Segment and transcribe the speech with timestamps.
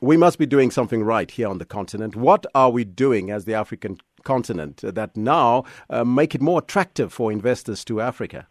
[0.00, 2.16] we must be doing something right here on the continent.
[2.16, 7.12] What are we doing as the African continent that now uh, make it more attractive
[7.12, 8.46] for investors to Africa?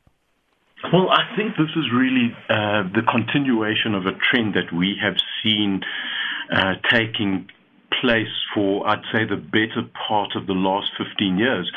[0.91, 5.17] Well, I think this is really uh, the continuation of a trend that we have
[5.43, 5.81] seen
[6.51, 7.49] uh, taking
[8.01, 11.71] place for, I'd say, the better part of the last 15 years.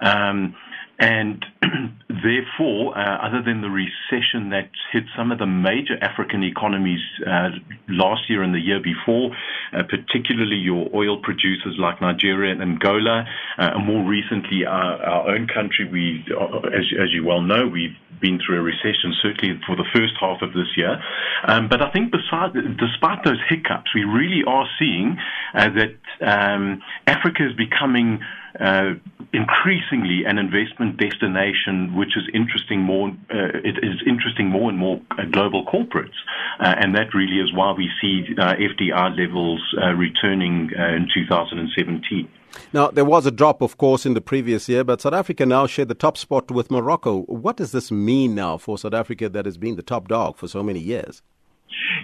[0.00, 0.54] Um,
[1.02, 1.44] and
[2.08, 7.50] therefore, uh, other than the recession that hit some of the major African economies uh,
[7.88, 9.34] last year and the year before,
[9.76, 13.24] uh, particularly your oil producers like Nigeria and Angola,
[13.58, 17.66] uh, and more recently our, our own country, we, uh, as, as you well know,
[17.66, 21.02] we've been through a recession, certainly for the first half of this year.
[21.48, 25.18] Um, but I think besides, despite those hiccups, we really are seeing
[25.52, 28.20] uh, that um, Africa is becoming
[28.60, 28.94] uh,
[29.32, 33.08] increasingly an investment destination, which is interesting more.
[33.30, 36.18] Uh, it is interesting more and more uh, global corporates,
[36.60, 42.28] uh, and that really is why we see uh, FDI levels uh, returning in 2017.
[42.74, 45.66] Now, there was a drop, of course, in the previous year, but South Africa now
[45.66, 47.22] shared the top spot with Morocco.
[47.22, 50.48] What does this mean now for South Africa that has been the top dog for
[50.48, 51.22] so many years?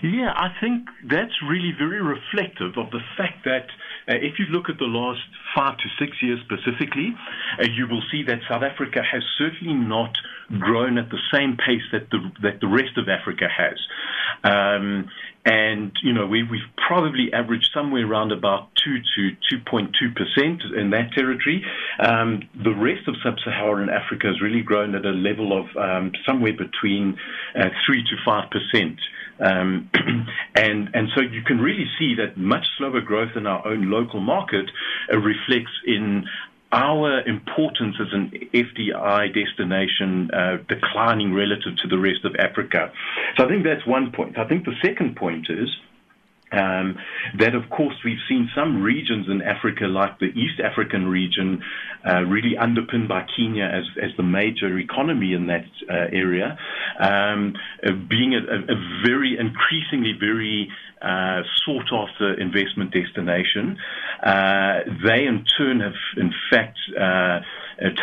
[0.02, 3.66] Yeah, I think that's really very reflective of the fact that
[4.08, 5.20] uh, if you look at the last
[5.54, 7.14] five to six years specifically,
[7.58, 10.16] uh, you will see that South Africa has certainly not
[10.58, 13.76] grown at the same pace that the that the rest of Africa has.
[14.44, 15.08] Um,
[15.44, 20.90] and you know we, we've probably averaged somewhere around about two to 2.2 percent in
[20.90, 21.64] that territory.
[21.98, 26.52] Um, the rest of sub-Saharan Africa has really grown at a level of um, somewhere
[26.52, 27.18] between
[27.58, 28.98] uh, three to five percent.
[29.40, 29.88] Um,
[30.54, 34.20] and and so you can really see that much slower growth in our own local
[34.20, 34.70] market
[35.12, 36.26] uh, reflects in
[36.72, 42.92] our importance as an FDI destination uh, declining relative to the rest of Africa.
[43.36, 44.38] So I think that's one point.
[44.38, 45.68] I think the second point is
[46.52, 46.96] um,
[47.38, 51.62] that, of course, we've seen some regions in Africa, like the East African region,
[52.08, 56.58] uh, really underpinned by Kenya as, as the major economy in that uh, area,
[57.00, 57.54] um,
[57.84, 58.76] uh, being a, a,
[59.06, 60.70] very increasingly very
[61.02, 63.76] uh, sought after investment destination.
[64.24, 67.40] Uh, they, in turn, have, in fact, uh,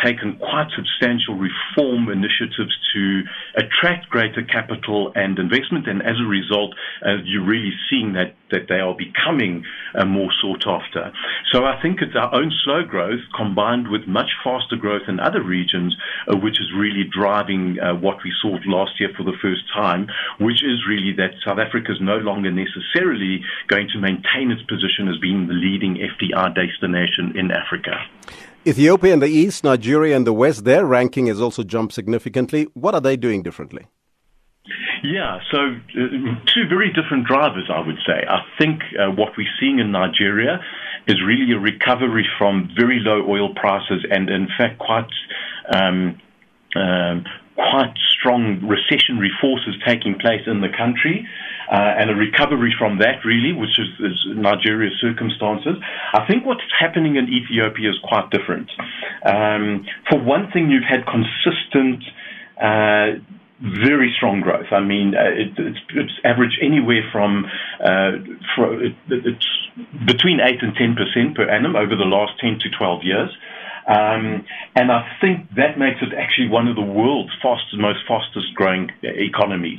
[0.02, 3.22] taken quite substantial reform initiatives to
[3.56, 8.68] attract greater capital and investment, and as a result, uh, you're really seeing that that
[8.68, 9.64] they are becoming
[9.94, 11.12] uh, more sought after.
[11.52, 15.42] So I think it's our own slow growth combined with much faster growth in other
[15.42, 15.96] regions,
[16.28, 20.08] uh, which is really driving uh, what we saw last year for the first time,
[20.38, 25.08] which is really that South Africa is no longer necessarily going to maintain its position
[25.08, 27.96] as being the leading FDI destination in Africa.
[28.66, 32.66] Ethiopia in the east, Nigeria in the west, their ranking has also jumped significantly.
[32.74, 33.86] What are they doing differently?
[35.02, 38.24] Yeah, so uh, two very different drivers, I would say.
[38.28, 40.60] I think uh, what we're seeing in Nigeria
[41.06, 45.10] is really a recovery from very low oil prices and, in fact, quite
[45.74, 46.20] um,
[46.74, 47.24] um,
[47.56, 51.26] quite strong recessionary forces taking place in the country.
[51.70, 55.74] Uh, and a recovery from that, really, which is, is, Nigeria's circumstances.
[56.12, 58.70] I think what's happening in Ethiopia is quite different.
[59.24, 62.04] Um, for one thing, you've had consistent
[62.62, 63.18] uh,
[63.60, 64.66] very strong growth.
[64.70, 67.46] I mean, uh, it, it's, it's averaged anywhere from
[67.80, 68.12] uh,
[68.54, 69.48] for, it, it's
[70.06, 73.30] between eight and ten percent per annum over the last ten to twelve years.
[73.86, 74.44] Um,
[74.74, 78.90] and I think that makes it actually one of the world's fastest, most fastest growing
[79.02, 79.78] economies,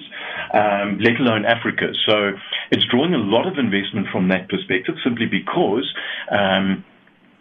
[0.53, 1.91] um, let alone Africa.
[2.07, 2.31] So
[2.71, 5.91] it's drawing a lot of investment from that perspective simply because
[6.31, 6.85] um,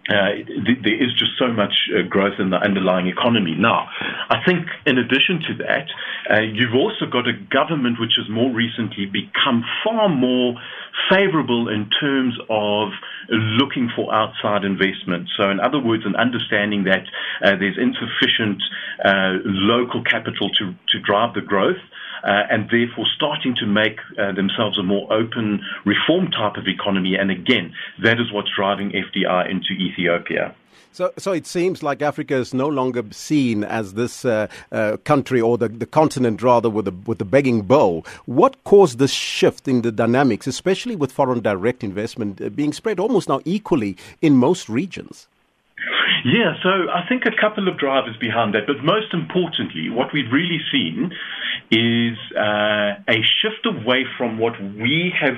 [0.09, 3.55] uh, th- there is just so much uh, growth in the underlying economy.
[3.59, 3.89] Now,
[4.31, 5.87] I think in addition to that,
[6.31, 10.55] uh, you've also got a government which has more recently become far more
[11.11, 12.89] favorable in terms of
[13.29, 15.29] looking for outside investment.
[15.37, 17.05] So, in other words, an understanding that
[17.43, 18.63] uh, there's insufficient
[19.05, 21.83] uh, local capital to, to drive the growth
[22.25, 27.17] uh, and therefore starting to make uh, themselves a more open reform type of economy.
[27.17, 30.55] And again, that is what's driving FDI into Ethiopia.
[30.97, 35.43] So, so it seems like Africa is no longer seen as this uh, uh, country
[35.43, 38.07] or the, the continent, rather, with the, with the begging bowl.
[38.25, 42.99] What caused this shift in the dynamics, especially with foreign direct investment uh, being spread
[42.99, 45.29] almost now equally in most regions?
[46.25, 50.33] Yeah, so I think a couple of drivers behind that, but most importantly, what we've
[50.33, 51.13] really seen
[51.71, 55.37] is uh, a shift away from what we have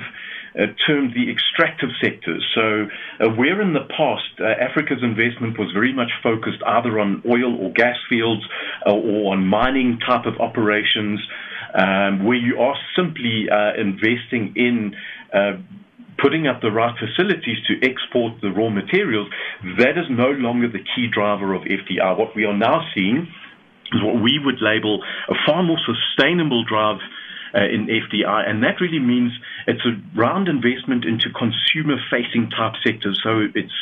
[0.55, 2.45] uh, termed the extractive sectors.
[2.55, 2.87] So,
[3.19, 7.55] uh, where in the past uh, Africa's investment was very much focused either on oil
[7.55, 8.43] or gas fields
[8.85, 11.19] uh, or on mining type of operations,
[11.73, 14.95] um, where you are simply uh, investing in
[16.17, 19.29] putting up the right facilities to export the raw materials,
[19.77, 22.17] that is no longer the key driver of FDI.
[22.17, 23.27] What we are now seeing
[23.93, 26.99] is what we would label a far more sustainable drive
[27.55, 29.31] uh, in FDI, and that really means
[29.67, 33.19] it's a round investment into consumer-facing type sectors.
[33.23, 33.73] So it's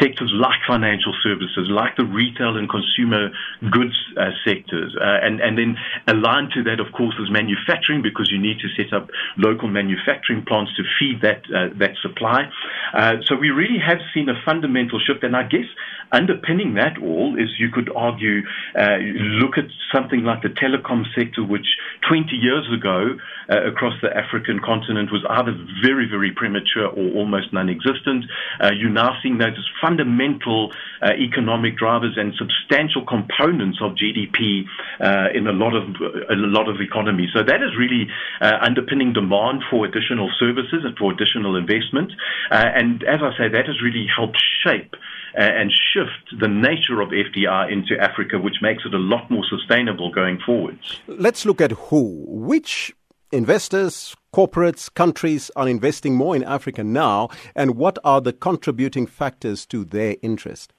[0.00, 3.30] sectors like financial services, like the retail and consumer
[3.70, 5.76] goods uh, sectors, uh, and and then
[6.06, 10.44] aligned to that, of course, is manufacturing because you need to set up local manufacturing
[10.44, 12.48] plants to feed that uh, that supply.
[12.94, 15.68] Uh, so we really have seen a fundamental shift, and I guess
[16.12, 18.42] underpinning that all is you could argue,
[18.78, 18.98] uh,
[19.40, 21.66] look at something like the telecom sector, which
[22.08, 23.09] 20 years ago
[23.48, 25.52] uh, across the African continent was either
[25.82, 28.24] very, very premature or almost non-existent.
[28.60, 30.72] Uh, you're now seeing those as fundamental
[31.02, 34.64] uh, economic drivers and substantial components of GDP
[35.00, 35.84] uh, in a lot of
[36.30, 37.30] a lot of economies.
[37.34, 38.08] So that is really
[38.40, 42.12] uh, underpinning demand for additional services and for additional investment.
[42.50, 44.94] and as I say, that has really helped shape
[45.34, 50.10] and shift the nature of FDI into Africa, which makes it a lot more sustainable
[50.10, 50.78] going forward.
[51.06, 52.24] Let's look at who.
[52.26, 52.92] Which
[53.32, 59.66] investors, corporates, countries are investing more in Africa now, and what are the contributing factors
[59.66, 60.72] to their interest?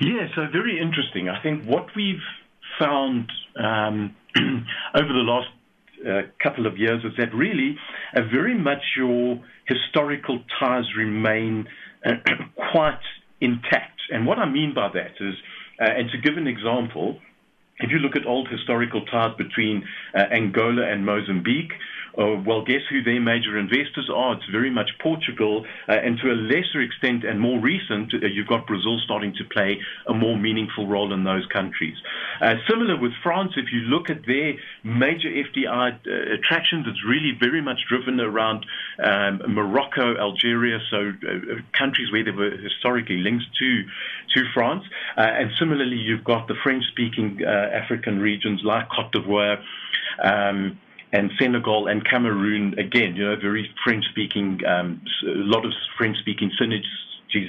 [0.00, 1.28] Yeah, so very interesting.
[1.28, 2.22] I think what we've
[2.78, 4.16] found um,
[4.94, 5.48] over the last
[6.08, 7.76] uh, couple of years is that really
[8.14, 11.68] very much your historical ties remain
[12.04, 12.14] uh,
[12.72, 12.98] quite
[13.40, 14.00] intact.
[14.10, 15.34] And what I mean by that is,
[15.80, 17.20] uh, and to give an example,
[17.78, 19.82] if you look at old historical ties between
[20.14, 21.72] uh, Angola and Mozambique,
[22.18, 24.34] uh, well, guess who their major investors are?
[24.34, 28.46] It's very much Portugal, uh, and to a lesser extent and more recent, uh, you've
[28.46, 31.96] got Brazil starting to play a more meaningful role in those countries.
[32.40, 34.54] Uh, similar with France, if you look at their
[34.84, 38.66] major FDI uh, attractions, it's really very much driven around
[39.02, 43.84] um, Morocco, Algeria, so uh, countries where there were historically links to
[44.34, 44.84] to France.
[45.16, 49.62] and similarly, you've got the French-speaking African regions like Cote d'Ivoire.
[50.22, 50.78] Um,
[51.12, 56.18] and Senegal and Cameroon, again, you know, very French speaking, um, a lot of French
[56.18, 56.50] speaking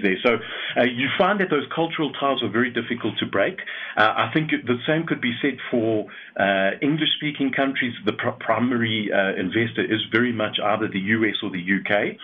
[0.03, 0.18] there.
[0.24, 0.38] So
[0.80, 3.59] uh, you find that those cultural ties are very difficult to break.
[3.97, 6.06] Uh, I think the same could be said for
[6.39, 7.94] uh, English-speaking countries.
[8.06, 12.18] The pr- primary uh, investor is very much either the US or the UK.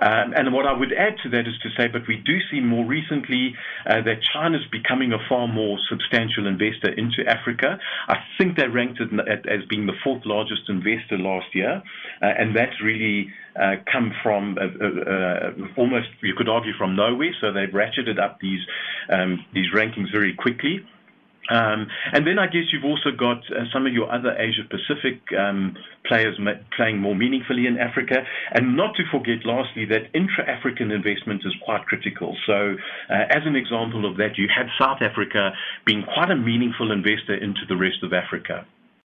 [0.00, 2.60] Um, and what I would add to that is to say, but we do see
[2.60, 3.54] more recently
[3.86, 7.78] uh, that China is becoming a far more substantial investor into Africa.
[8.08, 9.10] I think they ranked it
[9.46, 11.82] as being the fourth largest investor last year,
[12.22, 13.28] uh, and that's really
[13.60, 17.34] uh, come from uh, uh, uh, almost, you could argue, from nowhere.
[17.40, 18.60] So they've ratcheted up these
[19.10, 20.84] um, these rankings very quickly.
[21.50, 25.20] Um, and then I guess you've also got uh, some of your other Asia Pacific
[25.36, 25.76] um,
[26.06, 28.24] players ma- playing more meaningfully in Africa.
[28.52, 32.36] And not to forget, lastly, that intra African investment is quite critical.
[32.46, 32.76] So,
[33.10, 35.50] uh, as an example of that, you had South Africa
[35.84, 38.64] being quite a meaningful investor into the rest of Africa.